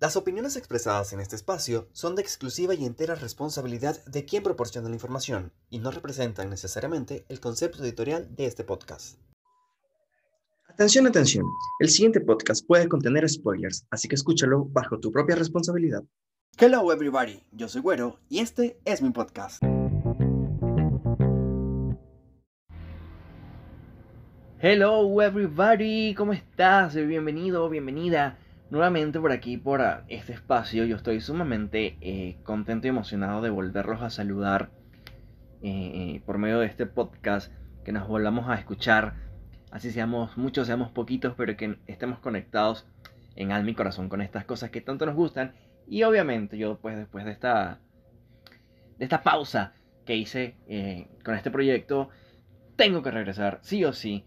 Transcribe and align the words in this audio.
Las 0.00 0.16
opiniones 0.16 0.54
expresadas 0.54 1.12
en 1.12 1.18
este 1.18 1.34
espacio 1.34 1.88
son 1.90 2.14
de 2.14 2.22
exclusiva 2.22 2.72
y 2.72 2.84
entera 2.84 3.16
responsabilidad 3.16 4.04
de 4.04 4.24
quien 4.24 4.44
proporciona 4.44 4.88
la 4.88 4.94
información 4.94 5.50
y 5.70 5.80
no 5.80 5.90
representan 5.90 6.50
necesariamente 6.50 7.24
el 7.28 7.40
concepto 7.40 7.82
editorial 7.82 8.32
de 8.36 8.46
este 8.46 8.62
podcast. 8.62 9.18
Atención, 10.68 11.08
atención. 11.08 11.44
El 11.80 11.88
siguiente 11.88 12.20
podcast 12.20 12.64
puede 12.64 12.88
contener 12.88 13.28
spoilers, 13.28 13.86
así 13.90 14.06
que 14.06 14.14
escúchalo 14.14 14.66
bajo 14.66 15.00
tu 15.00 15.10
propia 15.10 15.34
responsabilidad. 15.34 16.04
Hello 16.56 16.92
everybody, 16.92 17.42
yo 17.50 17.68
soy 17.68 17.80
Güero 17.80 18.20
y 18.28 18.38
este 18.38 18.78
es 18.84 19.02
mi 19.02 19.10
podcast. 19.10 19.60
Hello 24.60 25.20
everybody, 25.20 26.14
¿cómo 26.14 26.34
estás? 26.34 26.94
Bienvenido, 26.94 27.68
bienvenida 27.68 28.38
nuevamente 28.70 29.20
por 29.20 29.32
aquí, 29.32 29.56
por 29.56 29.80
ah, 29.82 30.04
este 30.08 30.32
espacio. 30.32 30.84
Yo 30.84 30.96
estoy 30.96 31.20
sumamente 31.20 31.96
eh, 32.00 32.38
contento 32.42 32.86
y 32.86 32.90
emocionado 32.90 33.40
de 33.40 33.50
volverlos 33.50 34.02
a 34.02 34.10
saludar 34.10 34.70
eh, 35.62 35.70
eh, 36.16 36.22
por 36.26 36.38
medio 36.38 36.60
de 36.60 36.66
este 36.66 36.86
podcast, 36.86 37.52
que 37.84 37.92
nos 37.92 38.06
volvamos 38.06 38.48
a 38.48 38.54
escuchar, 38.54 39.14
así 39.70 39.90
seamos 39.90 40.36
muchos, 40.36 40.66
seamos 40.66 40.90
poquitos, 40.90 41.34
pero 41.36 41.56
que 41.56 41.78
estemos 41.86 42.18
conectados 42.18 42.86
en 43.36 43.52
alma 43.52 43.70
y 43.70 43.74
corazón 43.74 44.08
con 44.08 44.20
estas 44.20 44.44
cosas 44.44 44.70
que 44.70 44.80
tanto 44.80 45.06
nos 45.06 45.14
gustan. 45.14 45.54
Y 45.86 46.02
obviamente 46.02 46.58
yo 46.58 46.78
pues 46.78 46.96
después 46.96 47.24
de 47.24 47.32
esta, 47.32 47.80
de 48.98 49.04
esta 49.04 49.22
pausa 49.22 49.72
que 50.04 50.16
hice 50.16 50.56
con 51.24 51.34
este 51.34 51.50
proyecto, 51.50 52.10
tengo 52.76 53.02
que 53.02 53.10
regresar 53.10 53.58
sí 53.62 53.84
o 53.84 53.92
sí 53.92 54.24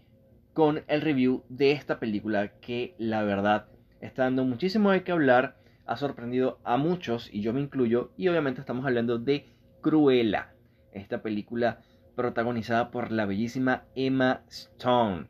con 0.54 0.82
el 0.88 1.00
review 1.00 1.44
de 1.48 1.72
esta 1.72 1.98
película 1.98 2.48
que 2.60 2.94
la 2.98 3.22
verdad 3.22 3.68
está 4.02 4.24
dando 4.24 4.44
muchísimo 4.44 4.90
de 4.90 5.02
qué 5.04 5.12
hablar, 5.12 5.56
ha 5.86 5.96
sorprendido 5.96 6.58
a 6.64 6.76
muchos 6.76 7.32
y 7.32 7.40
yo 7.40 7.52
me 7.52 7.60
incluyo 7.60 8.12
y 8.16 8.28
obviamente 8.28 8.60
estamos 8.60 8.84
hablando 8.84 9.18
de 9.18 9.46
Cruella, 9.80 10.52
esta 10.92 11.22
película 11.22 11.80
protagonizada 12.14 12.90
por 12.90 13.10
la 13.10 13.26
bellísima 13.26 13.84
Emma 13.94 14.42
Stone. 14.48 15.28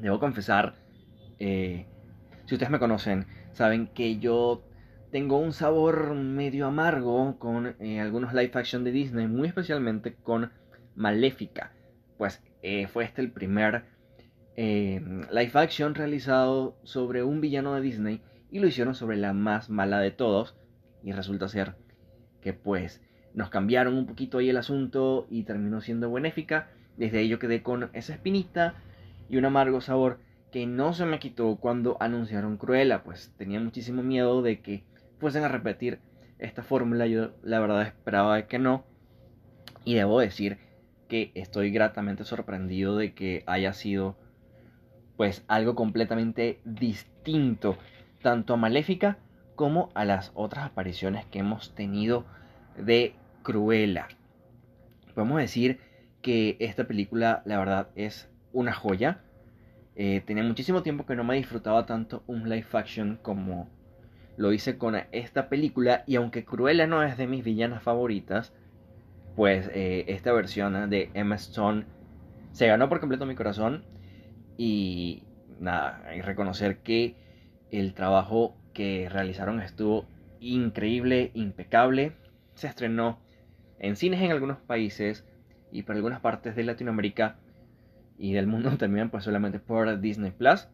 Debo 0.00 0.20
confesar, 0.20 0.74
eh, 1.38 1.86
si 2.46 2.54
ustedes 2.54 2.70
me 2.70 2.78
conocen, 2.78 3.26
saben 3.52 3.88
que 3.88 4.18
yo 4.18 4.62
tengo 5.10 5.38
un 5.38 5.52
sabor 5.52 6.14
medio 6.14 6.66
amargo 6.66 7.38
con 7.38 7.74
eh, 7.80 8.00
algunos 8.00 8.32
live 8.32 8.52
action 8.54 8.84
de 8.84 8.92
Disney, 8.92 9.26
muy 9.26 9.48
especialmente 9.48 10.14
con 10.14 10.52
Maléfica. 10.94 11.72
Pues 12.16 12.42
eh, 12.62 12.86
fue 12.86 13.04
este 13.04 13.22
el 13.22 13.32
primer 13.32 13.84
eh, 14.60 15.00
live 15.30 15.52
action 15.54 15.94
realizado 15.94 16.76
sobre 16.82 17.22
un 17.22 17.40
villano 17.40 17.76
de 17.76 17.80
Disney 17.80 18.22
y 18.50 18.58
lo 18.58 18.66
hicieron 18.66 18.96
sobre 18.96 19.16
la 19.16 19.32
más 19.32 19.70
mala 19.70 20.00
de 20.00 20.10
todos 20.10 20.56
y 21.04 21.12
resulta 21.12 21.46
ser 21.46 21.76
que 22.40 22.54
pues 22.54 23.00
nos 23.34 23.50
cambiaron 23.50 23.94
un 23.94 24.06
poquito 24.06 24.38
ahí 24.38 24.48
el 24.48 24.56
asunto 24.56 25.28
y 25.30 25.44
terminó 25.44 25.80
siendo 25.80 26.10
benéfica. 26.10 26.70
Desde 26.96 27.18
ahí 27.18 27.28
yo 27.28 27.38
quedé 27.38 27.62
con 27.62 27.88
esa 27.92 28.14
espinita 28.14 28.74
y 29.28 29.36
un 29.36 29.44
amargo 29.44 29.80
sabor 29.80 30.18
que 30.50 30.66
no 30.66 30.92
se 30.92 31.06
me 31.06 31.20
quitó 31.20 31.54
cuando 31.54 31.96
anunciaron 32.00 32.56
Cruella, 32.56 33.04
pues 33.04 33.32
tenía 33.38 33.60
muchísimo 33.60 34.02
miedo 34.02 34.42
de 34.42 34.60
que 34.60 34.82
fuesen 35.20 35.44
a 35.44 35.48
repetir 35.48 36.00
esta 36.40 36.64
fórmula. 36.64 37.06
Yo 37.06 37.30
la 37.44 37.60
verdad 37.60 37.82
esperaba 37.82 38.48
que 38.48 38.58
no. 38.58 38.84
Y 39.84 39.94
debo 39.94 40.18
decir 40.18 40.58
que 41.06 41.30
estoy 41.36 41.70
gratamente 41.70 42.24
sorprendido 42.24 42.96
de 42.96 43.14
que 43.14 43.44
haya 43.46 43.72
sido 43.72 44.16
pues 45.18 45.44
algo 45.48 45.74
completamente 45.74 46.60
distinto, 46.64 47.76
tanto 48.22 48.54
a 48.54 48.56
Maléfica 48.56 49.18
como 49.56 49.90
a 49.94 50.04
las 50.04 50.30
otras 50.36 50.64
apariciones 50.64 51.26
que 51.26 51.40
hemos 51.40 51.74
tenido 51.74 52.24
de 52.76 53.16
Cruella. 53.42 54.06
Podemos 55.16 55.40
decir 55.40 55.80
que 56.22 56.56
esta 56.60 56.86
película, 56.86 57.42
la 57.46 57.58
verdad, 57.58 57.88
es 57.96 58.30
una 58.52 58.72
joya. 58.72 59.20
Eh, 59.96 60.22
tenía 60.24 60.44
muchísimo 60.44 60.84
tiempo 60.84 61.04
que 61.04 61.16
no 61.16 61.24
me 61.24 61.34
disfrutaba 61.34 61.84
tanto 61.84 62.22
un 62.28 62.48
live 62.48 62.68
action 62.74 63.18
como 63.20 63.68
lo 64.36 64.52
hice 64.52 64.78
con 64.78 64.94
esta 65.10 65.48
película. 65.48 66.04
Y 66.06 66.14
aunque 66.14 66.44
Cruella 66.44 66.86
no 66.86 67.02
es 67.02 67.16
de 67.16 67.26
mis 67.26 67.42
villanas 67.42 67.82
favoritas, 67.82 68.52
pues 69.34 69.68
eh, 69.74 70.04
esta 70.06 70.30
versión 70.30 70.88
de 70.90 71.10
Emma 71.14 71.34
Stone 71.34 71.86
se 72.52 72.68
ganó 72.68 72.88
por 72.88 73.00
completo 73.00 73.26
mi 73.26 73.34
corazón. 73.34 73.84
Y 74.58 75.22
nada, 75.60 76.02
hay 76.06 76.16
que 76.16 76.26
reconocer 76.26 76.78
que 76.78 77.14
el 77.70 77.94
trabajo 77.94 78.56
que 78.74 79.08
realizaron 79.08 79.60
estuvo 79.60 80.04
increíble, 80.40 81.30
impecable. 81.32 82.12
Se 82.54 82.66
estrenó 82.66 83.18
en 83.78 83.96
cines 83.96 84.20
en 84.20 84.32
algunos 84.32 84.58
países 84.58 85.24
y 85.72 85.82
por 85.82 85.96
algunas 85.96 86.20
partes 86.20 86.56
de 86.56 86.64
Latinoamérica 86.64 87.36
y 88.18 88.32
del 88.32 88.46
mundo 88.46 88.70
también, 88.78 89.10
pues 89.10 89.24
solamente 89.24 89.58
por 89.60 90.00
Disney 90.00 90.32
Plus. 90.32 90.68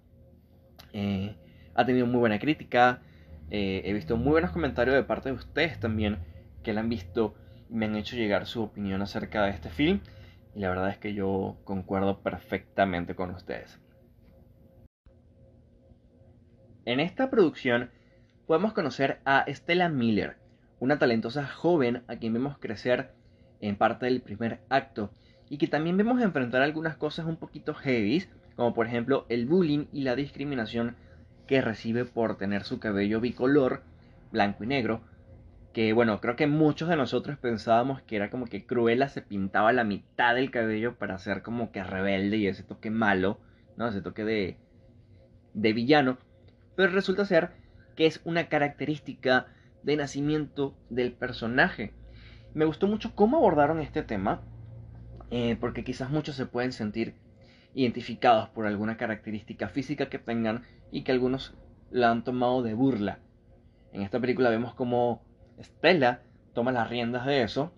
Eh, 0.93 1.37
ha 1.75 1.84
tenido 1.84 2.06
muy 2.06 2.21
buena 2.21 2.39
crítica. 2.39 3.03
Eh, 3.51 3.83
he 3.84 3.93
visto 3.93 4.16
muy 4.16 4.33
buenos 4.33 4.51
comentarios 4.51 4.97
de 4.97 5.03
parte 5.03 5.28
de 5.28 5.34
ustedes 5.34 5.78
también 5.78 6.19
que 6.62 6.72
la 6.72 6.81
han 6.81 6.89
visto 6.89 7.34
y 7.69 7.75
me 7.75 7.84
han 7.84 7.97
hecho 7.97 8.16
llegar 8.16 8.47
su 8.47 8.62
opinión 8.62 9.03
acerca 9.03 9.45
de 9.45 9.51
este 9.51 9.69
film. 9.69 10.01
Y 10.54 10.60
la 10.60 10.69
verdad 10.69 10.91
es 10.91 10.98
que 10.98 11.15
yo 11.15 11.56
concuerdo 11.65 12.20
perfectamente 12.20 13.15
con 13.15 13.31
ustedes. 13.31 13.81
En 16.84 17.00
esta 17.00 17.31
producción 17.31 17.91
podemos 18.47 18.72
conocer 18.72 19.20
a 19.25 19.44
Stella 19.48 19.88
Miller, 19.88 20.37
una 20.81 20.98
talentosa 20.98 21.47
joven 21.47 22.03
a 22.09 22.16
quien 22.16 22.34
vemos 22.34 22.59
crecer 22.59 23.12
en 23.60 23.76
parte 23.76 24.06
del 24.06 24.20
primer 24.20 24.60
acto 24.69 25.10
y 25.48 25.59
que 25.59 25.66
también 25.66 25.97
vemos 25.97 26.20
enfrentar 26.20 26.62
algunas 26.62 26.97
cosas 26.97 27.26
un 27.26 27.36
poquito 27.36 27.75
heavy, 27.75 28.25
como 28.54 28.75
por 28.75 28.86
ejemplo 28.86 29.25
el 29.28 29.47
bullying 29.47 29.86
y 29.92 30.03
la 30.03 30.15
discriminación 30.15 30.97
que 31.47 31.60
recibe 31.60 32.04
por 32.04 32.36
tener 32.36 32.65
su 32.65 32.78
cabello 32.78 33.21
bicolor, 33.21 33.82
blanco 34.31 34.65
y 34.65 34.66
negro, 34.66 35.00
que 35.74 35.92
bueno, 35.92 36.20
creo 36.20 36.36
que 36.36 36.46
muchos 36.46 36.88
de 36.88 36.96
nosotros 36.96 37.36
pensábamos 37.36 38.00
que 38.02 38.14
era 38.14 38.30
como 38.30 38.46
que 38.46 38.64
Cruella 38.64 39.08
se 39.08 39.22
pintaba 39.22 39.72
la 39.72 39.82
mitad 39.82 40.36
del 40.36 40.52
cabello 40.52 40.96
para 40.96 41.18
ser 41.18 41.42
como 41.42 41.72
que 41.72 41.82
rebelde 41.82 42.36
y 42.36 42.46
ese 42.46 42.62
toque 42.62 42.90
malo, 42.90 43.40
¿no? 43.76 43.88
Ese 43.88 44.00
toque 44.00 44.24
de, 44.24 44.56
de 45.52 45.72
villano. 45.72 46.16
Pero 46.76 46.92
resulta 46.92 47.24
ser 47.24 47.50
que 47.96 48.06
es 48.06 48.20
una 48.24 48.48
característica 48.48 49.48
de 49.82 49.96
nacimiento 49.96 50.76
del 50.90 51.12
personaje. 51.12 51.92
Me 52.54 52.66
gustó 52.66 52.86
mucho 52.86 53.16
cómo 53.16 53.38
abordaron 53.38 53.80
este 53.80 54.04
tema, 54.04 54.42
eh, 55.32 55.56
porque 55.60 55.82
quizás 55.82 56.08
muchos 56.08 56.36
se 56.36 56.46
pueden 56.46 56.70
sentir 56.70 57.16
identificados 57.74 58.48
por 58.50 58.66
alguna 58.66 58.96
característica 58.96 59.68
física 59.68 60.08
que 60.08 60.20
tengan 60.20 60.62
y 60.92 61.02
que 61.02 61.10
algunos 61.10 61.56
la 61.91 62.12
han 62.12 62.22
tomado 62.22 62.62
de 62.62 62.74
burla. 62.74 63.18
En 63.92 64.02
esta 64.02 64.20
película 64.20 64.50
vemos 64.50 64.74
como 64.74 65.34
Stella 65.62 66.22
toma 66.53 66.72
las 66.72 66.88
riendas 66.88 67.26
de 67.26 67.42
eso 67.42 67.72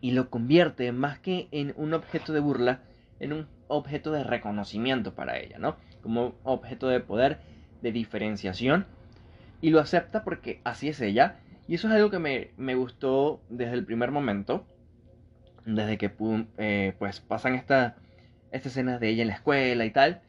y 0.00 0.10
lo 0.10 0.30
convierte 0.30 0.90
más 0.92 1.18
que 1.20 1.48
en 1.52 1.72
un 1.76 1.94
objeto 1.94 2.32
de 2.32 2.40
burla, 2.40 2.80
en 3.20 3.32
un 3.32 3.46
objeto 3.68 4.10
de 4.12 4.24
reconocimiento 4.24 5.14
para 5.14 5.38
ella, 5.38 5.58
¿no? 5.58 5.76
Como 6.02 6.34
objeto 6.42 6.88
de 6.88 7.00
poder, 7.00 7.38
de 7.82 7.92
diferenciación. 7.92 8.84
Y 9.60 9.70
lo 9.70 9.78
acepta 9.78 10.24
porque 10.24 10.60
así 10.64 10.88
es 10.88 11.00
ella. 11.00 11.36
Y 11.68 11.76
eso 11.76 11.86
es 11.86 11.94
algo 11.94 12.10
que 12.10 12.18
me, 12.18 12.74
gustó 12.74 13.40
desde 13.48 13.74
el 13.74 13.84
primer 13.84 14.10
momento. 14.10 14.66
Desde 15.64 15.96
que 15.96 16.12
eh, 16.58 16.94
pues 16.98 17.20
pasan 17.20 17.54
esta, 17.54 17.94
esta 18.50 18.68
escena 18.68 18.98
de 18.98 19.08
ella 19.08 19.22
en 19.22 19.28
la 19.28 19.34
escuela 19.34 19.84
y 19.84 19.90
tal. 19.92 20.20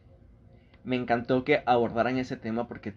Me 0.84 0.96
encantó 0.96 1.44
que 1.44 1.64
abordaran 1.66 2.20
ese 2.20 2.38
tema 2.38 2.68
porque 2.68 2.94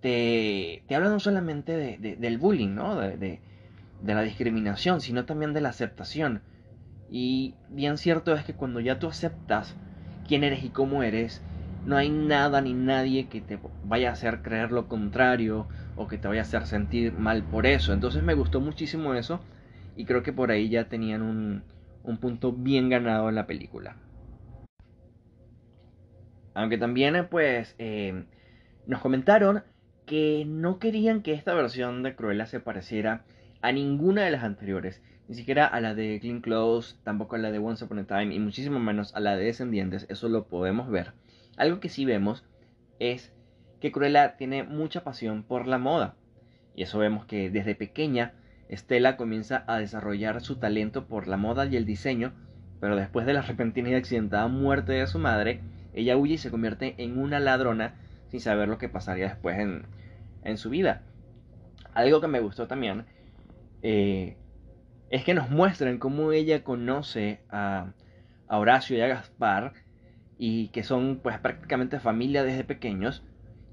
te, 0.00 0.84
te 0.86 0.94
habla 0.94 1.08
no 1.10 1.20
solamente 1.20 1.76
de, 1.76 2.16
del 2.16 2.38
bullying, 2.38 2.74
¿no? 2.74 2.96
De, 3.00 3.40
la 4.00 4.22
discriminación, 4.22 5.00
sino 5.00 5.26
también 5.26 5.52
de 5.54 5.60
la 5.60 5.70
aceptación. 5.70 6.42
Y 7.08 7.54
bien 7.68 7.98
cierto 7.98 8.34
es 8.34 8.44
que 8.44 8.54
cuando 8.54 8.80
ya 8.80 8.98
tú 8.98 9.08
aceptas 9.08 9.76
quién 10.26 10.44
eres 10.44 10.64
y 10.64 10.70
cómo 10.70 11.02
eres, 11.02 11.42
no 11.84 11.96
hay 11.96 12.10
nada 12.10 12.60
ni 12.60 12.74
nadie 12.74 13.28
que 13.28 13.40
te 13.42 13.58
vaya 13.82 14.10
a 14.10 14.12
hacer 14.12 14.42
creer 14.42 14.72
lo 14.72 14.88
contrario 14.88 15.68
o 15.96 16.08
que 16.08 16.18
te 16.18 16.28
vaya 16.28 16.40
a 16.42 16.44
hacer 16.44 16.66
sentir 16.66 17.12
mal 17.14 17.44
por 17.44 17.66
eso. 17.66 17.92
Entonces 17.92 18.22
me 18.22 18.34
gustó 18.34 18.60
muchísimo 18.60 19.14
eso 19.14 19.40
y 19.96 20.04
creo 20.06 20.22
que 20.22 20.32
por 20.32 20.50
ahí 20.50 20.68
ya 20.70 20.88
tenían 20.88 21.22
un, 21.22 21.64
un 22.02 22.18
punto 22.18 22.52
bien 22.52 22.88
ganado 22.88 23.28
en 23.28 23.34
la 23.36 23.46
película. 23.46 23.96
Aunque 26.54 26.78
también 26.78 27.28
pues 27.30 27.74
eh, 27.78 28.24
nos 28.86 29.00
comentaron 29.00 29.64
que 30.10 30.44
no 30.44 30.80
querían 30.80 31.22
que 31.22 31.34
esta 31.34 31.54
versión 31.54 32.02
de 32.02 32.16
Cruella 32.16 32.44
se 32.44 32.58
pareciera 32.58 33.22
a 33.62 33.70
ninguna 33.70 34.24
de 34.24 34.32
las 34.32 34.42
anteriores, 34.42 35.00
ni 35.28 35.36
siquiera 35.36 35.64
a 35.66 35.80
la 35.80 35.94
de 35.94 36.18
Clean 36.18 36.40
Clothes, 36.40 36.98
tampoco 37.04 37.36
a 37.36 37.38
la 37.38 37.52
de 37.52 37.60
Once 37.60 37.84
Upon 37.84 38.00
a 38.00 38.06
Time 38.08 38.34
y 38.34 38.40
muchísimo 38.40 38.80
menos 38.80 39.14
a 39.14 39.20
la 39.20 39.36
de 39.36 39.44
Descendientes, 39.44 40.06
eso 40.08 40.28
lo 40.28 40.48
podemos 40.48 40.90
ver. 40.90 41.12
Algo 41.56 41.78
que 41.78 41.88
sí 41.88 42.04
vemos 42.04 42.44
es 42.98 43.32
que 43.80 43.92
Cruella 43.92 44.36
tiene 44.36 44.64
mucha 44.64 45.04
pasión 45.04 45.44
por 45.44 45.68
la 45.68 45.78
moda. 45.78 46.16
Y 46.74 46.82
eso 46.82 46.98
vemos 46.98 47.24
que 47.24 47.48
desde 47.48 47.76
pequeña 47.76 48.34
Estela 48.68 49.16
comienza 49.16 49.62
a 49.68 49.78
desarrollar 49.78 50.40
su 50.40 50.56
talento 50.56 51.06
por 51.06 51.28
la 51.28 51.36
moda 51.36 51.66
y 51.66 51.76
el 51.76 51.86
diseño, 51.86 52.32
pero 52.80 52.96
después 52.96 53.26
de 53.26 53.34
la 53.34 53.42
repentina 53.46 53.90
y 53.90 53.94
accidentada 53.94 54.48
muerte 54.48 54.90
de 54.90 55.06
su 55.06 55.20
madre, 55.20 55.60
ella 55.94 56.16
huye 56.16 56.34
y 56.34 56.38
se 56.38 56.50
convierte 56.50 56.96
en 56.98 57.16
una 57.16 57.38
ladrona 57.38 57.94
sin 58.26 58.40
saber 58.40 58.68
lo 58.68 58.78
que 58.78 58.88
pasaría 58.88 59.28
después 59.28 59.56
en, 59.60 59.84
su 60.56 60.70
vida. 60.70 61.02
Algo 61.94 62.20
que 62.20 62.28
me 62.28 62.40
gustó 62.40 62.66
también 62.66 63.06
eh, 63.82 64.36
es 65.10 65.24
que 65.24 65.34
nos 65.34 65.50
muestran 65.50 65.98
cómo 65.98 66.32
ella 66.32 66.62
conoce 66.62 67.40
a, 67.48 67.92
a 68.46 68.58
Horacio 68.58 68.96
y 68.96 69.00
a 69.00 69.08
Gaspar 69.08 69.72
y 70.38 70.68
que 70.68 70.82
son 70.82 71.20
pues 71.22 71.38
prácticamente 71.38 72.00
familia 72.00 72.44
desde 72.44 72.64
pequeños 72.64 73.22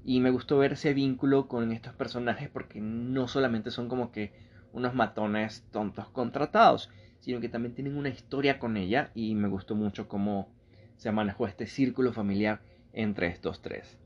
y 0.04 0.20
me 0.20 0.30
gustó 0.30 0.58
ver 0.58 0.72
ese 0.72 0.94
vínculo 0.94 1.48
con 1.48 1.70
estos 1.72 1.94
personajes 1.94 2.48
porque 2.48 2.80
no 2.80 3.28
solamente 3.28 3.70
son 3.70 3.88
como 3.88 4.10
que 4.10 4.32
unos 4.72 4.94
matones 4.94 5.66
tontos 5.70 6.08
contratados, 6.10 6.90
sino 7.20 7.40
que 7.40 7.48
también 7.48 7.74
tienen 7.74 7.96
una 7.96 8.08
historia 8.08 8.58
con 8.58 8.76
ella 8.76 9.10
y 9.14 9.34
me 9.34 9.48
gustó 9.48 9.74
mucho 9.74 10.08
cómo 10.08 10.48
se 10.96 11.12
manejó 11.12 11.46
este 11.46 11.66
círculo 11.66 12.12
familiar 12.12 12.60
entre 12.92 13.28
estos 13.28 13.62
tres. 13.62 13.98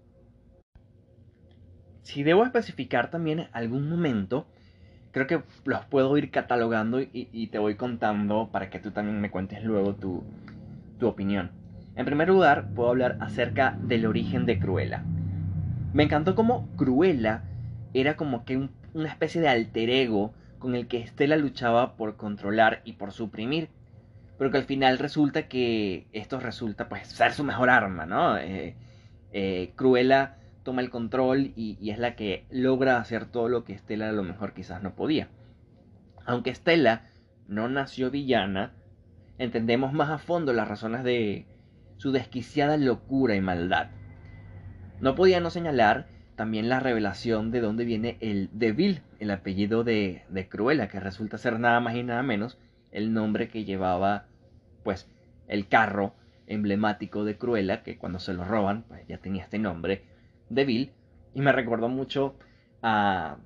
Si 2.03 2.23
debo 2.23 2.45
especificar 2.45 3.11
también 3.11 3.49
algún 3.53 3.89
momento, 3.89 4.47
creo 5.13 5.27
que 5.27 5.43
los 5.65 5.85
puedo 5.87 6.17
ir 6.19 6.31
catalogando 6.31 7.01
y, 7.01 7.47
te 7.49 7.59
voy 7.59 7.77
contando 7.77 8.49
para 8.51 8.71
que 8.71 8.79
tú 8.79 8.91
también 8.91 9.21
me 9.21 9.31
cuentes 9.31 9.63
luego 9.63 9.95
tu, 9.95 10.25
tu 10.99 11.07
opinión. 11.07 11.51
En 11.95 12.07
primer 12.07 12.29
lugar, 12.29 12.69
puedo 12.75 12.91
hablar 12.91 13.19
acerca 13.21 13.77
del 13.83 14.07
origen 14.07 14.47
de 14.47 14.59
Cruella. 14.59 15.05
Me 15.93 16.05
encantó 16.05 16.35
como 16.35 16.69
Cruella 16.77 17.43
era 17.95 18.17
como 18.17 18.45
que 18.45 18.69
una 18.95 19.09
especie 19.09 19.41
de 19.41 19.49
alter 19.49 19.91
ego 19.91 20.33
con 20.59 20.75
el 20.75 20.87
que 20.87 20.99
Estela 20.99 21.37
luchaba 21.37 21.97
por 21.97 22.17
controlar 22.17 22.81
y 22.85 22.95
por 22.95 23.13
suprimir. 23.13 23.69
Pero 24.39 24.51
que 24.51 24.59
al 24.59 24.65
final 24.65 24.99
resulta 24.99 25.49
que 25.49 26.07
esto 26.13 26.41
resulta 26.41 26.89
pues 26.89 27.07
ser 27.09 27.33
su 27.33 27.45
mejor 27.45 27.71
arma, 27.71 28.07
¿no? 28.07 28.39
Eh, 28.39 28.75
eh, 29.33 29.73
Cruella 29.77 30.37
toma 30.63 30.83
el 30.83 30.91
control 30.91 31.53
y, 31.57 31.91
es 31.91 31.99
la 31.99 32.15
que 32.15 32.47
logra 32.51 32.99
hacer 32.99 33.27
todo 33.27 33.49
lo 33.49 33.65
que 33.65 33.73
Estela 33.73 34.09
a 34.09 34.13
lo 34.13 34.23
mejor 34.23 34.55
quizás 34.55 34.83
no 34.83 34.95
podía. 34.95 35.29
Aunque 36.25 36.51
Estela 36.51 37.11
no 37.49 37.69
nació 37.69 38.11
villana, 38.11 38.73
entendemos 39.39 39.93
más 39.93 40.11
a 40.11 40.19
fondo 40.19 40.53
las 40.53 40.69
razones 40.69 41.05
de 41.05 41.47
su 41.97 42.13
desquiciada 42.13 42.77
locura 42.77 43.35
y 43.35 43.41
maldad. 43.41 43.91
No 45.01 45.15
podía 45.15 45.41
no 45.41 45.51
señalar 45.51 46.07
también 46.37 46.69
la 46.69 46.81
revelación 46.81 47.51
de 47.51 47.61
dónde 47.61 47.85
viene 47.85 48.17
el 48.21 48.49
Deville, 48.53 49.03
el 49.19 49.31
apellido 49.31 49.85
de, 49.85 50.25
de 50.29 50.49
Cruella, 50.49 50.89
que 50.89 51.01
resulta 51.01 51.39
ser 51.39 51.59
nada 51.59 51.81
más 51.81 51.95
y 51.95 52.03
nada 52.03 52.23
menos 52.23 52.59
el 52.91 53.13
nombre 53.13 53.49
que 53.49 53.65
llevaba, 53.65 54.27
pues, 54.85 55.09
el 55.49 55.67
carro 55.69 56.15
emblemático 56.47 57.25
de 57.25 57.37
Cruella, 57.37 57.83
que 57.83 57.99
cuando 57.99 58.19
se 58.19 58.35
lo 58.35 58.45
roban, 58.45 58.83
pues 58.85 59.07
ya 59.07 59.19
tenía 59.19 59.45
este 59.45 59.59
nombre, 59.59 60.05
Deville, 60.55 60.93
y 61.35 61.41
me 61.41 61.53
recordó 61.53 61.89
mucho 61.89 62.37
a, 62.83 63.39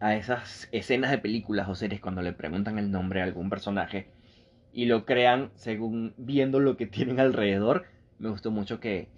a 0.00 0.14
esas 0.16 0.68
escenas 0.72 1.10
de 1.10 1.18
películas 1.18 1.68
o 1.68 1.74
series 1.74 2.00
cuando 2.00 2.22
le 2.22 2.32
preguntan 2.32 2.78
el 2.78 2.90
nombre 2.90 3.20
a 3.20 3.24
algún 3.24 3.50
personaje 3.50 4.08
y 4.72 4.86
lo 4.86 5.06
crean 5.06 5.52
según 5.54 6.14
viendo 6.18 6.60
lo 6.60 6.76
que 6.76 6.86
tienen 6.86 7.20
alrededor. 7.20 7.86
Me 8.18 8.28
gustó 8.30 8.50
mucho 8.50 8.80
que, 8.80 9.08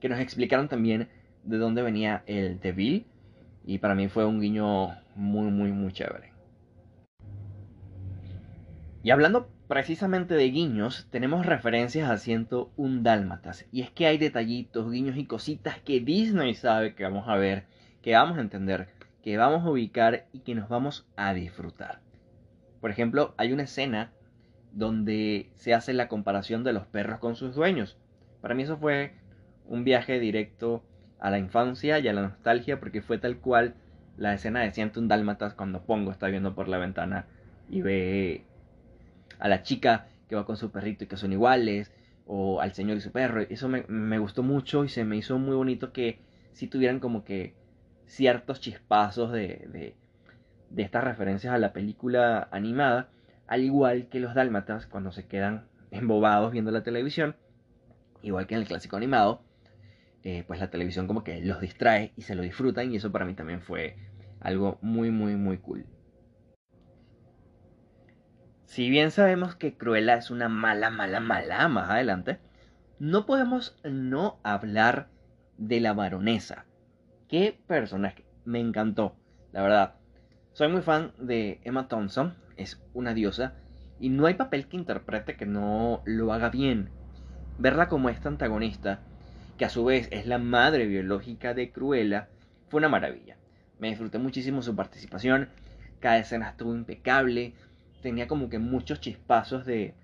que 0.00 0.08
nos 0.08 0.20
explicaron 0.20 0.68
también 0.68 1.08
de 1.44 1.58
dónde 1.58 1.82
venía 1.82 2.22
el 2.26 2.60
Devil. 2.60 3.06
Y 3.66 3.78
para 3.78 3.94
mí 3.94 4.08
fue 4.08 4.26
un 4.26 4.40
guiño 4.40 4.90
muy, 5.16 5.50
muy, 5.50 5.72
muy 5.72 5.92
chévere. 5.92 6.33
Y 9.04 9.10
hablando 9.10 9.50
precisamente 9.68 10.32
de 10.32 10.48
guiños, 10.48 11.06
tenemos 11.10 11.44
referencias 11.44 12.08
a 12.08 12.16
101 12.16 13.02
Dálmatas. 13.02 13.66
Y 13.70 13.82
es 13.82 13.90
que 13.90 14.06
hay 14.06 14.16
detallitos, 14.16 14.90
guiños 14.90 15.18
y 15.18 15.26
cositas 15.26 15.78
que 15.78 16.00
Disney 16.00 16.54
sabe 16.54 16.94
que 16.94 17.04
vamos 17.04 17.28
a 17.28 17.36
ver, 17.36 17.64
que 18.00 18.14
vamos 18.14 18.38
a 18.38 18.40
entender, 18.40 18.88
que 19.22 19.36
vamos 19.36 19.62
a 19.62 19.68
ubicar 19.68 20.24
y 20.32 20.38
que 20.38 20.54
nos 20.54 20.70
vamos 20.70 21.06
a 21.16 21.34
disfrutar. 21.34 22.00
Por 22.80 22.90
ejemplo, 22.90 23.34
hay 23.36 23.52
una 23.52 23.64
escena 23.64 24.10
donde 24.72 25.50
se 25.54 25.74
hace 25.74 25.92
la 25.92 26.08
comparación 26.08 26.64
de 26.64 26.72
los 26.72 26.86
perros 26.86 27.18
con 27.18 27.36
sus 27.36 27.54
dueños. 27.54 27.98
Para 28.40 28.54
mí 28.54 28.62
eso 28.62 28.78
fue 28.78 29.12
un 29.66 29.84
viaje 29.84 30.18
directo 30.18 30.82
a 31.20 31.28
la 31.28 31.38
infancia 31.38 31.98
y 31.98 32.08
a 32.08 32.14
la 32.14 32.22
nostalgia 32.22 32.80
porque 32.80 33.02
fue 33.02 33.18
tal 33.18 33.36
cual 33.36 33.74
la 34.16 34.32
escena 34.32 34.60
de 34.60 34.92
un 34.96 35.08
Dálmatas 35.08 35.52
cuando 35.52 35.82
Pongo 35.82 36.10
está 36.10 36.28
viendo 36.28 36.54
por 36.54 36.68
la 36.68 36.78
ventana 36.78 37.26
y 37.68 37.82
ve 37.82 38.46
a 39.44 39.48
la 39.48 39.62
chica 39.62 40.06
que 40.26 40.36
va 40.36 40.46
con 40.46 40.56
su 40.56 40.70
perrito 40.70 41.04
y 41.04 41.06
que 41.06 41.18
son 41.18 41.30
iguales 41.30 41.92
o 42.24 42.62
al 42.62 42.72
señor 42.72 42.96
y 42.96 43.02
su 43.02 43.12
perro. 43.12 43.42
Eso 43.42 43.68
me, 43.68 44.18
gustó 44.18 44.42
mucho 44.42 44.86
y 44.86 44.88
se 44.88 45.04
me 45.04 45.18
hizo 45.18 45.38
muy 45.38 45.54
bonito 45.54 45.92
que 45.92 46.18
si 46.52 46.66
tuvieran 46.66 46.98
como 46.98 47.24
que 47.24 47.54
ciertos 48.06 48.60
chispazos 48.60 49.32
de, 49.32 49.68
de, 49.70 49.96
de 50.70 50.82
estas 50.82 51.04
referencias 51.04 51.52
a 51.52 51.58
la 51.58 51.74
película 51.74 52.48
animada, 52.52 53.10
al 53.46 53.62
igual 53.62 54.08
que 54.08 54.18
los 54.18 54.34
dálmatas 54.34 54.86
cuando 54.86 55.12
se 55.12 55.26
quedan 55.26 55.66
embobados 55.90 56.50
viendo 56.50 56.70
la 56.70 56.82
televisión, 56.82 57.36
igual 58.22 58.46
que 58.46 58.54
en 58.54 58.62
el 58.62 58.66
clásico 58.66 58.96
animado, 58.96 59.42
eh, 60.22 60.42
pues 60.46 60.58
la 60.58 60.70
televisión 60.70 61.06
como 61.06 61.22
que 61.22 61.42
los 61.42 61.60
distrae 61.60 62.14
y 62.16 62.22
se 62.22 62.34
lo 62.34 62.40
disfrutan 62.40 62.90
y 62.90 62.96
eso 62.96 63.12
para 63.12 63.26
mí 63.26 63.34
también 63.34 63.60
fue 63.60 63.98
algo 64.40 64.78
muy 64.80 65.10
muy 65.10 65.36
muy 65.36 65.58
cool. 65.58 65.84
Si 68.64 68.90
bien 68.90 69.10
sabemos 69.10 69.54
que 69.54 69.76
Cruella 69.76 70.14
es 70.14 70.30
una 70.30 70.48
mala, 70.48 70.90
mala, 70.90 71.20
mala 71.20 71.68
más 71.68 71.90
adelante, 71.90 72.38
no 72.98 73.26
podemos 73.26 73.76
no 73.84 74.40
hablar 74.42 75.08
de 75.58 75.80
la 75.80 75.92
baronesa. 75.92 76.64
Qué 77.28 77.58
personaje, 77.66 78.24
me 78.44 78.60
encantó, 78.60 79.16
la 79.52 79.62
verdad. 79.62 79.94
Soy 80.52 80.68
muy 80.68 80.82
fan 80.82 81.12
de 81.18 81.60
Emma 81.64 81.88
Thompson, 81.88 82.34
es 82.56 82.80
una 82.94 83.14
diosa, 83.14 83.54
y 84.00 84.08
no 84.08 84.26
hay 84.26 84.34
papel 84.34 84.66
que 84.66 84.76
interprete 84.76 85.36
que 85.36 85.46
no 85.46 86.02
lo 86.04 86.32
haga 86.32 86.48
bien. 86.48 86.90
Verla 87.58 87.88
como 87.88 88.08
esta 88.08 88.28
antagonista 88.28 89.00
que 89.58 89.64
a 89.64 89.70
su 89.70 89.84
vez 89.84 90.08
es 90.10 90.26
la 90.26 90.38
madre 90.38 90.86
biológica 90.86 91.54
de 91.54 91.70
Cruella, 91.70 92.28
fue 92.68 92.78
una 92.78 92.88
maravilla. 92.88 93.36
Me 93.78 93.88
disfruté 93.88 94.18
muchísimo 94.18 94.62
su 94.62 94.74
participación, 94.74 95.48
cada 96.00 96.18
escena 96.18 96.50
estuvo 96.50 96.74
impecable, 96.74 97.54
tenía 98.04 98.28
como 98.28 98.50
que 98.50 98.58
muchos 98.58 99.00
chispazos 99.00 99.64
de, 99.64 99.94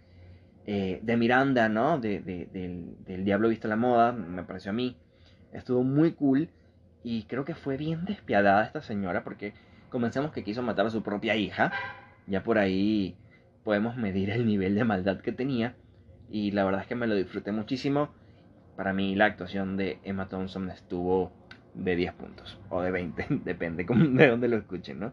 eh, 0.66 1.00
de 1.02 1.16
Miranda, 1.18 1.68
¿no? 1.68 2.00
De, 2.00 2.20
del, 2.20 2.96
del, 3.04 3.24
Diablo 3.24 3.50
Visto 3.50 3.68
la 3.68 3.76
Moda, 3.76 4.12
me 4.12 4.42
pareció 4.42 4.70
a 4.70 4.74
mí. 4.74 4.96
Estuvo 5.52 5.84
muy 5.84 6.12
cool 6.12 6.48
y 7.04 7.24
creo 7.24 7.44
que 7.44 7.54
fue 7.54 7.76
bien 7.76 8.06
despiadada 8.06 8.64
esta 8.64 8.80
señora 8.80 9.22
porque 9.22 9.52
comencemos 9.90 10.32
que 10.32 10.42
quiso 10.42 10.62
matar 10.62 10.86
a 10.86 10.90
su 10.90 11.02
propia 11.02 11.36
hija. 11.36 11.72
Ya 12.26 12.42
por 12.42 12.56
ahí 12.56 13.16
podemos 13.64 13.96
medir 13.96 14.30
el 14.30 14.46
nivel 14.46 14.74
de 14.74 14.84
maldad 14.84 15.20
que 15.20 15.32
tenía 15.32 15.76
y 16.30 16.52
la 16.52 16.64
verdad 16.64 16.80
es 16.80 16.86
que 16.86 16.94
me 16.94 17.06
lo 17.06 17.14
disfruté 17.14 17.52
muchísimo. 17.52 18.08
Para 18.76 18.94
mí 18.94 19.14
la 19.14 19.26
actuación 19.26 19.76
de 19.76 19.98
Emma 20.04 20.30
Thompson 20.30 20.70
estuvo 20.70 21.32
de 21.74 21.96
10 21.96 22.14
puntos 22.14 22.58
o 22.70 22.80
de 22.80 22.92
20, 22.92 23.26
depende 23.44 23.84
de 23.84 24.26
dónde 24.26 24.48
lo 24.48 24.56
escuchen, 24.56 25.00
¿no? 25.00 25.12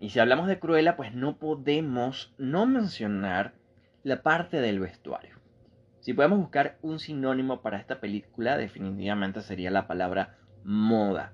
Y 0.00 0.10
si 0.10 0.20
hablamos 0.20 0.46
de 0.48 0.58
Cruella, 0.58 0.96
pues 0.96 1.14
no 1.14 1.38
podemos 1.38 2.34
no 2.38 2.66
mencionar 2.66 3.54
la 4.02 4.22
parte 4.22 4.60
del 4.60 4.80
vestuario. 4.80 5.36
Si 6.00 6.12
podemos 6.12 6.38
buscar 6.38 6.78
un 6.82 6.98
sinónimo 6.98 7.62
para 7.62 7.78
esta 7.78 8.00
película, 8.00 8.56
definitivamente 8.56 9.40
sería 9.42 9.70
la 9.70 9.86
palabra 9.86 10.38
moda. 10.62 11.32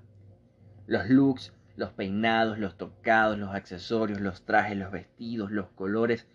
Los 0.87 1.09
looks, 1.09 1.53
los 1.75 1.91
peinados, 1.91 2.57
los 2.57 2.77
tocados, 2.77 3.37
los 3.37 3.53
accesorios, 3.53 4.21
los 4.21 4.45
trajes, 4.45 4.77
los 4.77 4.91
vestidos, 4.91 5.51
los 5.51 5.67
colores, 5.69 6.27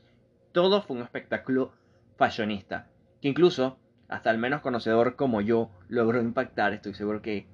todo 0.52 0.82
fue 0.82 0.96
un 0.96 1.02
espectáculo 1.02 1.72
fashionista 2.16 2.88
que 3.20 3.28
incluso 3.28 3.78
hasta 4.08 4.30
el 4.30 4.38
menos 4.38 4.60
conocedor 4.62 5.16
como 5.16 5.40
yo 5.40 5.70
logró 5.88 6.20
impactar, 6.20 6.72
estoy 6.72 6.94
seguro 6.94 7.22
que 7.22 7.46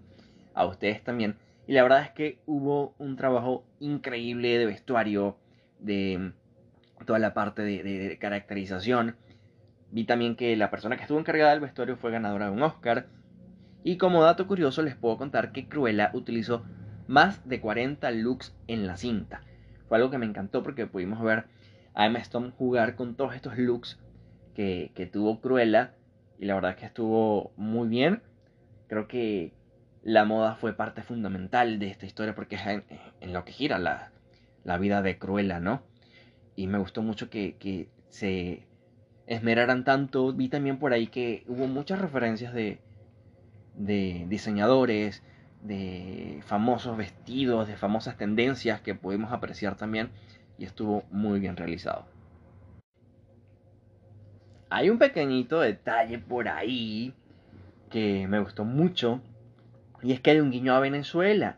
a 0.54 0.64
ustedes 0.66 1.02
también. 1.02 1.36
Y 1.66 1.72
la 1.72 1.82
verdad 1.82 2.02
es 2.02 2.10
que 2.10 2.38
hubo 2.46 2.94
un 2.98 3.16
trabajo 3.16 3.64
increíble 3.80 4.58
de 4.58 4.66
vestuario, 4.66 5.36
de 5.78 6.32
toda 7.06 7.18
la 7.18 7.32
parte 7.32 7.62
de, 7.62 8.18
caracterización. 8.18 9.16
Vi 9.90 10.04
también 10.04 10.36
que 10.36 10.56
la 10.56 10.70
persona 10.70 10.96
que 10.96 11.02
estuvo 11.02 11.18
encargada 11.18 11.50
del 11.50 11.60
vestuario 11.60 11.96
fue 11.96 12.10
ganadora 12.10 12.46
de 12.46 12.52
un 12.52 12.62
Oscar. 12.62 13.06
Y 13.82 13.96
como 13.96 14.22
dato 14.22 14.46
curioso 14.46 14.82
les 14.82 14.94
puedo 14.94 15.16
contar 15.16 15.52
que 15.52 15.68
Cruella 15.68 16.10
utilizó 16.14 16.64
más 17.06 17.46
de 17.48 17.60
40 17.60 18.10
looks 18.12 18.54
en 18.66 18.86
la 18.86 18.96
cinta. 18.96 19.42
Fue 19.88 19.98
algo 19.98 20.10
que 20.10 20.18
me 20.18 20.26
encantó 20.26 20.62
porque 20.62 20.86
pudimos 20.86 21.22
ver 21.22 21.44
a 21.94 22.06
Emma 22.06 22.18
Stone 22.18 22.52
jugar 22.58 22.96
con 22.96 23.14
todos 23.14 23.34
estos 23.34 23.56
looks 23.58 23.98
que, 24.54 25.10
tuvo 25.12 25.40
Cruella 25.40 25.94
y 26.38 26.46
la 26.46 26.54
verdad 26.54 26.72
es 26.72 26.76
que 26.78 26.86
estuvo 26.86 27.52
muy 27.56 27.88
bien. 27.88 28.22
creo 28.88 29.06
que 29.06 29.52
la 30.04 30.26
moda 30.26 30.54
fue 30.54 30.74
parte 30.74 31.02
fundamental 31.02 31.78
de 31.78 31.88
esta 31.88 32.04
historia 32.04 32.34
porque 32.34 32.56
es 32.56 32.62
en, 32.66 33.32
lo 33.32 33.44
que 33.44 33.52
gira 33.52 33.78
la, 33.78 34.12
la, 34.62 34.76
vida 34.76 35.00
de 35.00 35.18
Cruella, 35.18 35.60
¿no? 35.60 35.82
Y 36.56 36.66
me 36.66 36.78
gustó 36.78 37.02
mucho 37.02 37.30
que, 37.30 37.56
que 37.56 37.88
se 38.10 38.66
esmeraran 39.26 39.82
tanto. 39.84 40.34
Vi 40.34 40.50
también 40.50 40.78
por 40.78 40.92
ahí 40.92 41.06
que 41.06 41.42
hubo 41.48 41.66
muchas 41.66 42.02
referencias 42.02 42.52
de, 42.52 42.80
de 43.76 44.26
diseñadores, 44.28 45.22
de 45.62 46.42
famosos 46.46 46.98
vestidos, 46.98 47.66
de 47.66 47.78
famosas 47.78 48.18
tendencias 48.18 48.82
que 48.82 48.94
pudimos 48.94 49.32
apreciar 49.32 49.74
también 49.74 50.10
y 50.58 50.66
estuvo 50.66 51.04
muy 51.10 51.40
bien 51.40 51.56
realizado. 51.56 52.04
Hay 54.68 54.90
un 54.90 54.98
pequeñito 54.98 55.60
detalle 55.60 56.18
por 56.18 56.46
ahí 56.46 57.14
que 57.90 58.26
me 58.28 58.40
gustó 58.40 58.64
mucho 58.66 59.22
y 60.04 60.12
es 60.12 60.20
que 60.20 60.32
hay 60.32 60.40
un 60.40 60.50
guiño 60.50 60.74
a 60.74 60.80
Venezuela. 60.80 61.56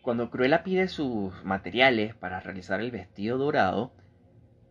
Cuando 0.00 0.30
Cruella 0.30 0.62
pide 0.62 0.86
sus 0.86 1.44
materiales 1.44 2.14
para 2.14 2.38
realizar 2.38 2.80
el 2.80 2.92
vestido 2.92 3.36
dorado, 3.36 3.92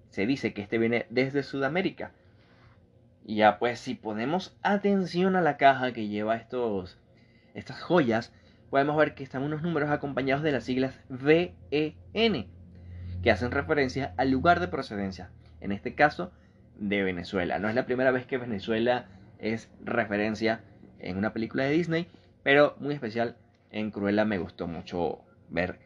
se 0.10 0.26
dice 0.26 0.54
que 0.54 0.62
este 0.62 0.78
viene 0.78 1.06
desde 1.10 1.44
Sudamérica. 1.44 2.12
Y 3.26 3.36
ya 3.36 3.60
pues 3.60 3.80
si 3.80 3.94
ponemos 3.94 4.56
atención 4.64 5.36
a 5.36 5.42
la 5.42 5.58
caja 5.58 5.92
que 5.92 6.08
lleva 6.08 6.38
estos, 6.38 6.98
estas 7.54 7.82
joyas, 7.82 8.32
podemos 8.70 8.96
ver 8.96 9.16
que 9.16 9.24
están 9.24 9.44
unos 9.44 9.64
números 9.64 9.90
acompañados 9.90 10.42
de 10.42 10.54
las 10.54 10.64
siglas 10.64 10.98
VEN, 11.10 12.48
que 13.22 13.32
hacen 13.32 13.52
referencia 13.52 14.14
al 14.16 14.32
lugar 14.32 14.62
de 14.62 14.70
procedencia, 14.70 15.30
en 15.60 15.74
este 15.74 15.94
caso 15.94 16.32
de 16.78 17.04
Venezuela. 17.04 17.60
No 17.60 17.68
es 17.68 17.76
la 17.76 17.86
primera 17.86 18.12
vez 18.12 18.26
que 18.26 18.38
Venezuela 18.38 19.08
es 19.40 19.70
referencia 19.84 20.62
en 21.00 21.18
una 21.18 21.34
película 21.34 21.66
de 21.66 21.72
Disney, 21.72 22.08
pero 22.44 22.76
muy 22.80 22.94
especial 22.94 23.38
en 23.72 23.92
Cruella 23.92 24.26
me 24.26 24.38
gustó 24.38 24.68
mucho 24.68 25.20
ver 25.50 25.80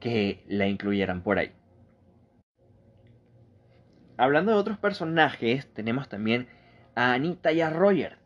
que 0.00 0.44
la 0.48 0.66
incluyeran 0.66 1.22
por 1.22 1.38
ahí. 1.38 1.52
Hablando 4.16 4.52
de 4.52 4.58
otros 4.58 4.78
personajes, 4.78 5.66
tenemos 5.74 6.08
también 6.08 6.48
a 6.94 7.14
Anita 7.14 7.52
y 7.52 7.60
a 7.60 7.70
Roger. 7.70 8.18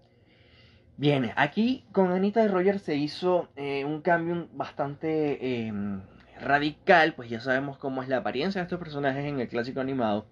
Bien, 0.96 1.30
aquí 1.36 1.84
con 1.92 2.12
Anita 2.12 2.42
y 2.42 2.48
Roger 2.48 2.78
se 2.80 2.96
hizo 2.96 3.48
eh, 3.56 3.84
un 3.84 4.02
cambio 4.02 4.48
bastante 4.52 5.66
em, 5.66 6.02
radical, 6.40 7.14
pues 7.14 7.30
ya 7.30 7.40
sabemos 7.40 7.78
cómo 7.78 8.02
es 8.02 8.08
la 8.08 8.18
apariencia 8.18 8.60
de 8.60 8.64
estos 8.64 8.80
personajes 8.80 9.24
en 9.24 9.40
el 9.40 9.48
clásico 9.48 9.80
animado 9.80 10.26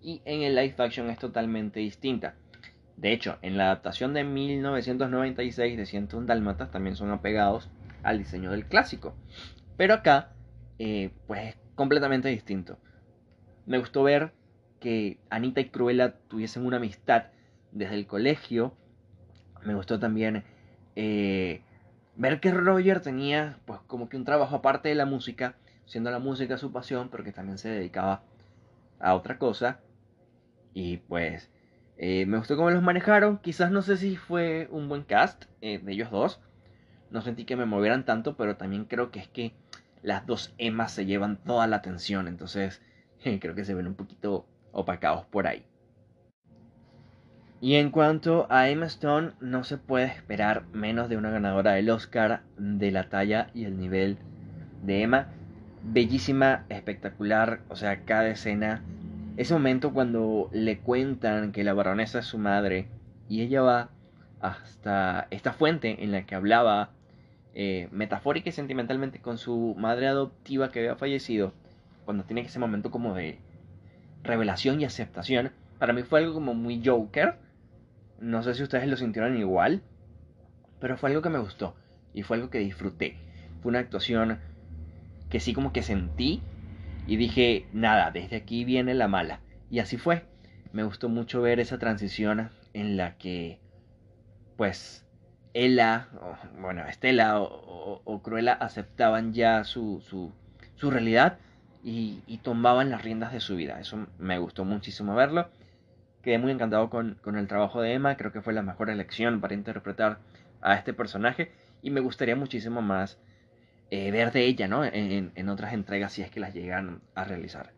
y 0.00 0.20
en 0.24 0.42
el 0.42 0.56
live 0.56 0.74
action 0.78 1.08
es 1.10 1.18
totalmente 1.18 1.80
distinta. 1.80 2.34
De 2.98 3.12
hecho, 3.12 3.38
en 3.42 3.56
la 3.56 3.66
adaptación 3.66 4.12
de 4.12 4.24
1996 4.24 5.76
de 5.76 5.86
101 5.86 6.26
Dálmatas 6.26 6.72
también 6.72 6.96
son 6.96 7.12
apegados 7.12 7.70
al 8.02 8.18
diseño 8.18 8.50
del 8.50 8.66
clásico. 8.66 9.14
Pero 9.76 9.94
acá, 9.94 10.32
eh, 10.80 11.12
pues 11.28 11.50
es 11.50 11.56
completamente 11.76 12.28
distinto. 12.28 12.76
Me 13.66 13.78
gustó 13.78 14.02
ver 14.02 14.32
que 14.80 15.18
Anita 15.30 15.60
y 15.60 15.68
Cruella 15.68 16.16
tuviesen 16.26 16.66
una 16.66 16.78
amistad 16.78 17.26
desde 17.70 17.94
el 17.94 18.08
colegio. 18.08 18.74
Me 19.64 19.76
gustó 19.76 20.00
también 20.00 20.42
eh, 20.96 21.62
ver 22.16 22.40
que 22.40 22.50
Roger 22.50 23.00
tenía 23.00 23.60
pues 23.64 23.78
como 23.86 24.08
que 24.08 24.16
un 24.16 24.24
trabajo 24.24 24.56
aparte 24.56 24.88
de 24.88 24.96
la 24.96 25.06
música, 25.06 25.54
siendo 25.86 26.10
la 26.10 26.18
música 26.18 26.58
su 26.58 26.72
pasión, 26.72 27.10
pero 27.10 27.22
que 27.22 27.30
también 27.30 27.58
se 27.58 27.68
dedicaba 27.68 28.22
a 28.98 29.14
otra 29.14 29.38
cosa. 29.38 29.78
Y 30.74 30.96
pues 30.96 31.48
eh, 31.98 32.26
me 32.26 32.38
gustó 32.38 32.56
cómo 32.56 32.70
los 32.70 32.82
manejaron. 32.82 33.38
Quizás 33.38 33.70
no 33.70 33.82
sé 33.82 33.96
si 33.96 34.16
fue 34.16 34.68
un 34.70 34.88
buen 34.88 35.02
cast 35.02 35.44
eh, 35.60 35.78
de 35.78 35.92
ellos 35.92 36.10
dos. 36.10 36.40
No 37.10 37.22
sentí 37.22 37.44
que 37.44 37.56
me 37.56 37.66
movieran 37.66 38.04
tanto, 38.04 38.36
pero 38.36 38.56
también 38.56 38.84
creo 38.84 39.10
que 39.10 39.18
es 39.18 39.28
que 39.28 39.52
las 40.02 40.24
dos 40.26 40.54
Emmas 40.58 40.92
se 40.92 41.06
llevan 41.06 41.36
toda 41.36 41.66
la 41.66 41.76
atención. 41.76 42.28
Entonces 42.28 42.80
creo 43.40 43.54
que 43.54 43.64
se 43.64 43.74
ven 43.74 43.88
un 43.88 43.94
poquito 43.94 44.46
opacados 44.72 45.26
por 45.26 45.46
ahí. 45.48 45.64
Y 47.60 47.74
en 47.74 47.90
cuanto 47.90 48.46
a 48.50 48.68
Emma 48.68 48.86
Stone, 48.86 49.32
no 49.40 49.64
se 49.64 49.78
puede 49.78 50.06
esperar 50.06 50.64
menos 50.72 51.08
de 51.08 51.16
una 51.16 51.30
ganadora 51.30 51.72
del 51.72 51.90
Oscar 51.90 52.42
de 52.56 52.92
la 52.92 53.08
talla 53.08 53.48
y 53.52 53.64
el 53.64 53.76
nivel 53.76 54.16
de 54.84 55.02
Emma. 55.02 55.26
Bellísima, 55.82 56.64
espectacular, 56.68 57.60
o 57.68 57.74
sea, 57.74 58.04
cada 58.04 58.28
escena. 58.28 58.84
Ese 59.38 59.54
momento 59.54 59.92
cuando 59.92 60.50
le 60.52 60.80
cuentan 60.80 61.52
que 61.52 61.62
la 61.62 61.72
baronesa 61.72 62.18
es 62.18 62.26
su 62.26 62.38
madre 62.38 62.88
y 63.28 63.42
ella 63.42 63.62
va 63.62 63.90
hasta 64.40 65.28
esta 65.30 65.52
fuente 65.52 66.02
en 66.02 66.10
la 66.10 66.26
que 66.26 66.34
hablaba 66.34 66.90
eh, 67.54 67.86
metafórica 67.92 68.48
y 68.48 68.52
sentimentalmente 68.52 69.20
con 69.20 69.38
su 69.38 69.76
madre 69.78 70.08
adoptiva 70.08 70.72
que 70.72 70.80
había 70.80 70.96
fallecido, 70.96 71.52
cuando 72.04 72.24
tiene 72.24 72.40
ese 72.40 72.58
momento 72.58 72.90
como 72.90 73.14
de 73.14 73.38
revelación 74.24 74.80
y 74.80 74.84
aceptación, 74.84 75.52
para 75.78 75.92
mí 75.92 76.02
fue 76.02 76.18
algo 76.18 76.34
como 76.34 76.54
muy 76.54 76.82
Joker. 76.84 77.36
No 78.18 78.42
sé 78.42 78.54
si 78.54 78.64
ustedes 78.64 78.88
lo 78.88 78.96
sintieron 78.96 79.38
igual, 79.38 79.82
pero 80.80 80.96
fue 80.96 81.10
algo 81.10 81.22
que 81.22 81.30
me 81.30 81.38
gustó 81.38 81.76
y 82.12 82.24
fue 82.24 82.38
algo 82.38 82.50
que 82.50 82.58
disfruté. 82.58 83.16
Fue 83.62 83.70
una 83.70 83.78
actuación 83.78 84.40
que 85.30 85.38
sí 85.38 85.54
como 85.54 85.72
que 85.72 85.84
sentí 85.84 86.42
y 87.08 87.16
dije, 87.16 87.66
nada, 87.72 88.10
desde 88.10 88.36
aquí 88.36 88.64
viene 88.64 88.94
la 88.94 89.08
mala. 89.08 89.40
Y 89.70 89.80
así 89.80 89.96
fue. 89.96 90.26
Me 90.72 90.84
gustó 90.84 91.08
mucho 91.08 91.40
ver 91.40 91.58
esa 91.58 91.78
transición 91.78 92.50
en 92.74 92.98
la 92.98 93.16
que, 93.16 93.58
pues, 94.58 95.06
Ella, 95.54 96.08
bueno, 96.60 96.86
Estela 96.86 97.40
o, 97.40 98.02
o, 98.04 98.22
Cruella 98.22 98.52
aceptaban 98.52 99.32
ya 99.32 99.64
su, 99.64 100.02
su, 100.06 100.32
su 100.76 100.90
realidad 100.90 101.38
y, 101.82 102.40
tomaban 102.42 102.90
las 102.90 103.02
riendas 103.02 103.32
de 103.32 103.40
su 103.40 103.56
vida. 103.56 103.80
Eso 103.80 104.06
me 104.18 104.38
gustó 104.38 104.66
muchísimo 104.66 105.14
verlo. 105.14 105.48
Quedé 106.22 106.38
muy 106.38 106.52
encantado 106.52 106.90
con, 106.90 107.18
el 107.24 107.48
trabajo 107.48 107.80
de 107.80 107.94
Emma. 107.94 108.18
Creo 108.18 108.32
que 108.32 108.42
fue 108.42 108.52
la 108.52 108.62
mejor 108.62 108.90
elección 108.90 109.40
para 109.40 109.54
interpretar 109.54 110.18
a 110.60 110.74
este 110.74 110.92
personaje. 110.92 111.52
Y 111.80 111.90
me 111.90 112.00
gustaría 112.00 112.36
muchísimo 112.36 112.82
más 112.82 113.18
eh, 113.90 114.10
ver 114.10 114.32
de 114.32 114.44
ella 114.44 114.68
¿no? 114.68 114.84
En, 114.84 115.48
otras 115.48 115.72
entregas 115.72 116.12
si 116.12 116.22
es 116.22 116.30
que 116.30 116.40
las 116.40 116.54
llegan 116.54 117.00
a 117.14 117.24
realizar. 117.24 117.72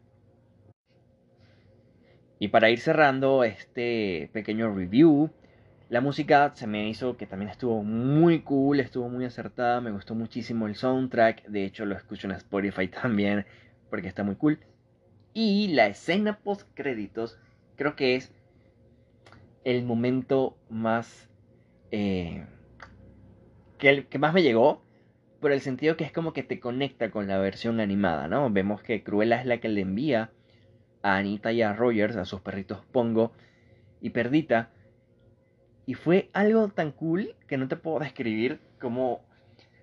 Y 2.38 2.48
para 2.48 2.70
ir 2.70 2.80
cerrando 2.80 3.44
este 3.44 4.30
pequeño 4.32 4.74
review, 4.74 5.30
la 5.90 6.00
música 6.00 6.52
se 6.54 6.66
me 6.66 6.88
hizo 6.88 7.16
que 7.16 7.26
también 7.26 7.50
estuvo 7.50 7.82
muy 7.82 8.40
cool, 8.40 8.80
estuvo 8.80 9.08
muy 9.08 9.24
acertada, 9.24 9.80
me 9.80 9.90
gustó 9.90 10.14
muchísimo 10.14 10.66
el 10.66 10.74
soundtrack, 10.74 11.46
de 11.46 11.64
hecho 11.64 11.84
lo 11.84 11.94
escucho 11.94 12.26
en 12.28 12.32
Spotify 12.32 12.88
también, 13.02 13.44
porque 13.90 14.08
está 14.08 14.24
muy 14.24 14.36
cool. 14.36 14.58
Y 15.34 15.68
la 15.68 15.86
escena 15.86 16.38
post 16.38 16.66
créditos 16.74 17.38
creo 17.76 17.94
que 17.94 18.16
es 18.16 18.32
el 19.64 19.84
momento 19.84 20.56
más 20.70 21.28
eh, 21.90 22.46
que, 23.78 24.06
que 24.06 24.18
más 24.18 24.32
me 24.32 24.42
llegó 24.42 24.82
por 25.40 25.52
el 25.52 25.60
sentido 25.60 25.96
que 25.96 26.04
es 26.04 26.12
como 26.12 26.32
que 26.32 26.42
te 26.42 26.60
conecta 26.60 27.10
con 27.10 27.26
la 27.26 27.38
versión 27.38 27.80
animada, 27.80 28.28
¿no? 28.28 28.50
Vemos 28.50 28.82
que 28.82 29.02
Cruella 29.02 29.40
es 29.40 29.46
la 29.46 29.58
que 29.58 29.68
le 29.68 29.80
envía 29.80 30.30
a 31.02 31.16
Anita 31.16 31.52
y 31.52 31.62
a 31.62 31.72
Rogers, 31.72 32.16
a 32.16 32.24
sus 32.24 32.40
perritos 32.40 32.84
Pongo 32.92 33.32
y 34.00 34.10
Perdita. 34.10 34.70
Y 35.86 35.94
fue 35.94 36.30
algo 36.32 36.68
tan 36.68 36.92
cool 36.92 37.34
que 37.48 37.56
no 37.56 37.68
te 37.68 37.76
puedo 37.76 37.98
describir 37.98 38.60
cómo, 38.78 39.22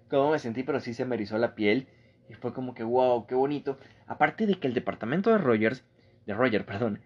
cómo 0.10 0.32
me 0.32 0.40
sentí, 0.40 0.64
pero 0.64 0.80
sí 0.80 0.94
se 0.94 1.06
me 1.06 1.16
erizó 1.16 1.38
la 1.38 1.56
piel. 1.56 1.88
Y 2.30 2.36
fue 2.36 2.54
como 2.54 2.74
que, 2.74 2.84
wow, 2.84 3.26
qué 3.26 3.36
bonito. 3.36 3.78
Aparte 4.06 4.46
de 4.46 4.56
que 4.56 4.68
el 4.68 4.74
departamento 4.74 5.32
de 5.32 5.40
Rogers, 5.40 5.84
de 6.26 6.34
Roger, 6.34 6.66
perdón, 6.66 7.00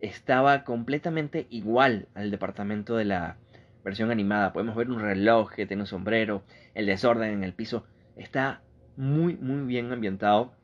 estaba 0.00 0.64
completamente 0.64 1.46
igual 1.48 2.08
al 2.14 2.30
departamento 2.30 2.96
de 2.96 3.06
la 3.06 3.38
versión 3.84 4.10
animada. 4.10 4.52
Podemos 4.52 4.74
ver 4.74 4.90
un 4.90 5.00
reloj 5.00 5.52
que 5.52 5.66
tiene 5.66 5.82
un 5.82 5.86
sombrero, 5.86 6.42
el 6.74 6.86
desorden 6.86 7.32
en 7.32 7.44
el 7.44 7.52
piso. 7.52 7.86
Está 8.16 8.62
muy, 8.96 9.36
muy 9.36 9.66
bien 9.66 9.92
ambientado, 9.92 10.54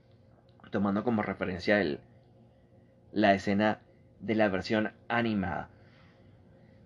tomando 0.71 1.05
como 1.05 1.23
referencia 1.23 1.81
el, 1.81 2.01
la 3.13 3.35
escena 3.35 3.81
de 4.21 4.35
la 4.35 4.49
versión 4.49 4.93
animada. 5.09 5.69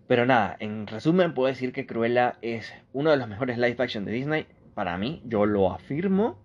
Pero 0.07 0.26
nada, 0.26 0.57
en 0.59 0.87
resumen 0.87 1.35
puedo 1.35 1.49
decir 1.49 1.73
que 1.73 1.87
Cruella 1.87 2.38
es 2.43 2.75
uno 2.93 3.11
de 3.11 3.17
los 3.17 3.29
mejores 3.29 3.57
live 3.57 3.76
action 3.79 4.05
de 4.05 4.12
Disney. 4.12 4.47
Para 4.75 4.99
mí, 4.99 5.23
yo 5.25 5.47
lo 5.47 5.73
afirmo 5.73 6.45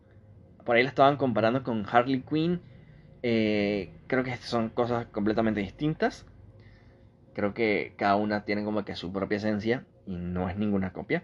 por 0.70 0.76
ahí 0.76 0.84
la 0.84 0.90
estaban 0.90 1.18
comparando 1.18 1.64
con 1.64 1.84
Harley 1.92 2.22
Quinn. 2.22 2.62
Eh, 3.24 3.92
creo 4.06 4.24
que 4.24 4.36
son 4.38 4.70
cosas 4.70 5.08
completamente 5.08 5.62
distintas. 5.62 6.28
Creo 7.34 7.54
que 7.54 7.94
cada 7.98 8.16
una 8.16 8.46
tiene 8.46 8.64
como 8.64 8.84
que 8.86 8.96
su 8.96 9.12
propia 9.12 9.38
esencia 9.38 9.86
y 10.06 10.18
no 10.18 10.50
es 10.50 10.58
ninguna 10.58 10.94
copia. 10.94 11.24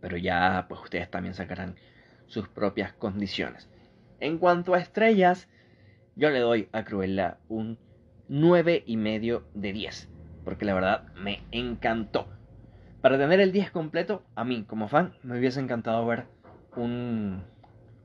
Pero 0.00 0.16
ya 0.16 0.66
pues 0.68 0.80
ustedes 0.80 1.10
también 1.10 1.34
sacarán 1.34 1.76
sus 2.26 2.48
propias 2.48 2.92
condiciones. 2.92 3.68
En 4.20 4.38
cuanto 4.38 4.74
a 4.74 4.78
estrellas, 4.78 5.48
yo 6.16 6.30
le 6.30 6.40
doy 6.40 6.68
a 6.72 6.84
Cruella 6.84 7.38
un 7.48 7.78
9,5 8.28 9.42
de 9.54 9.72
10. 9.72 10.08
Porque 10.44 10.64
la 10.64 10.74
verdad 10.74 11.12
me 11.14 11.42
encantó. 11.52 12.28
Para 13.00 13.18
tener 13.18 13.40
el 13.40 13.52
10 13.52 13.70
completo, 13.70 14.24
a 14.34 14.44
mí 14.44 14.64
como 14.64 14.88
fan 14.88 15.14
me 15.22 15.38
hubiese 15.38 15.60
encantado 15.60 16.04
ver 16.06 16.24
un, 16.74 17.44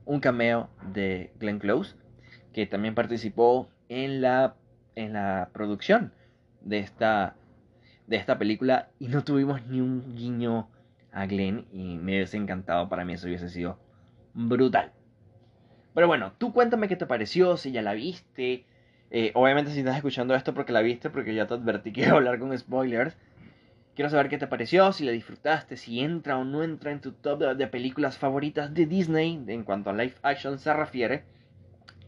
un 0.04 0.20
cameo 0.20 0.68
de 0.92 1.32
Glenn 1.40 1.58
Close, 1.58 1.96
que 2.52 2.66
también 2.66 2.94
participó 2.94 3.68
en 3.88 4.20
la, 4.20 4.54
en 4.94 5.14
la 5.14 5.50
producción 5.52 6.12
de 6.64 6.78
esta, 6.78 7.36
de 8.06 8.16
esta 8.16 8.38
película 8.38 8.88
y 8.98 9.08
no 9.08 9.22
tuvimos 9.24 9.64
ni 9.66 9.80
un 9.80 10.14
guiño 10.14 10.68
a 11.12 11.26
Glenn 11.26 11.66
y 11.72 11.96
me 11.98 12.16
hubiese 12.16 12.36
encantado, 12.36 12.88
para 12.88 13.04
mí 13.04 13.12
eso 13.12 13.26
hubiese 13.26 13.48
sido 13.48 13.78
brutal. 14.34 14.92
Pero 15.94 16.08
bueno, 16.08 16.32
tú 16.38 16.52
cuéntame 16.52 16.88
qué 16.88 16.96
te 16.96 17.06
pareció, 17.06 17.56
si 17.56 17.70
ya 17.70 17.82
la 17.82 17.94
viste. 17.94 18.64
Eh, 19.10 19.30
obviamente 19.34 19.70
si 19.70 19.78
estás 19.78 19.96
escuchando 19.96 20.34
esto 20.34 20.52
porque 20.54 20.72
la 20.72 20.80
viste, 20.80 21.08
porque 21.08 21.34
ya 21.34 21.46
te 21.46 21.54
advertí 21.54 21.92
que 21.92 22.02
iba 22.02 22.12
a 22.12 22.16
hablar 22.16 22.38
con 22.40 22.56
spoilers. 22.58 23.16
Quiero 23.94 24.10
saber 24.10 24.28
qué 24.28 24.38
te 24.38 24.48
pareció, 24.48 24.90
si 24.92 25.04
la 25.04 25.12
disfrutaste, 25.12 25.76
si 25.76 26.00
entra 26.00 26.36
o 26.36 26.44
no 26.44 26.64
entra 26.64 26.90
en 26.90 27.00
tu 27.00 27.12
top 27.12 27.54
de 27.54 27.66
películas 27.68 28.18
favoritas 28.18 28.74
de 28.74 28.86
Disney 28.86 29.40
en 29.46 29.62
cuanto 29.62 29.90
a 29.90 29.92
live 29.92 30.14
action 30.22 30.58
se 30.58 30.72
refiere. 30.74 31.22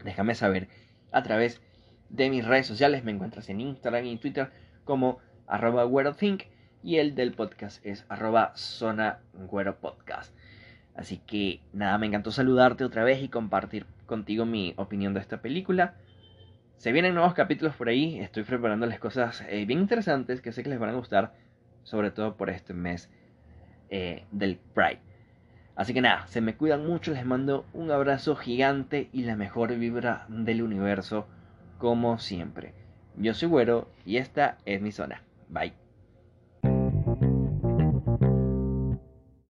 Déjame 0.05 0.35
saber 0.35 0.67
a 1.13 1.23
través 1.23 1.63
de 2.09 2.31
mis 2.31 2.45
redes 2.45 2.67
sociales. 2.67 3.05
Me 3.05 3.13
encuentras 3.13 3.49
en 3.49 3.61
Instagram 3.61 4.05
y 4.07 4.17
Twitter 4.17 4.51
como 4.85 5.19
arroba 5.47 5.87
think 6.15 6.45
y 6.83 6.97
el 6.97 7.15
del 7.15 7.33
podcast 7.33 7.85
es 7.85 8.05
arroba 8.09 8.53
zona 8.55 9.19
podcast. 9.81 10.35
Así 10.95 11.19
que 11.19 11.61
nada, 11.73 11.99
me 11.99 12.07
encantó 12.07 12.31
saludarte 12.31 12.85
otra 12.85 13.05
vez 13.05 13.23
y 13.23 13.29
compartir 13.29 13.87
contigo 14.07 14.47
mi 14.47 14.73
opinión 14.77 15.13
de 15.13 15.21
esta 15.21 15.43
película. 15.43 15.95
Se 16.79 16.93
vienen 16.93 17.15
nuevos 17.15 17.35
capítulos 17.35 17.75
por 17.75 17.89
ahí, 17.89 18.19
estoy 18.21 18.45
preparándoles 18.45 18.99
cosas 18.99 19.43
eh, 19.49 19.65
bien 19.65 19.81
interesantes 19.81 20.41
que 20.41 20.53
sé 20.53 20.63
que 20.63 20.69
les 20.69 20.79
van 20.79 20.91
a 20.91 20.95
gustar 20.95 21.33
sobre 21.87 22.11
todo 22.11 22.37
por 22.37 22.51
este 22.51 22.75
mes 22.75 23.09
eh, 23.89 24.25
del 24.31 24.59
Pride. 24.75 25.01
Así 25.77 25.95
que 25.95 26.01
nada, 26.01 26.27
se 26.27 26.41
me 26.41 26.57
cuidan 26.57 26.87
mucho, 26.87 27.13
les 27.13 27.25
mando 27.25 27.67
un 27.73 27.91
abrazo 27.91 28.35
gigante 28.35 29.09
y 29.13 29.25
la 29.25 29.37
mejor 29.37 29.75
vibra 29.77 30.27
del 30.29 30.63
universo, 30.63 31.27
como 31.78 32.18
siempre. 32.18 32.73
Yo 33.16 33.35
soy 33.35 33.49
Güero 33.49 33.88
y 34.04 34.18
esta 34.18 34.59
es 34.64 34.80
mi 34.83 34.92
zona. 34.92 35.23
Bye. 35.49 35.86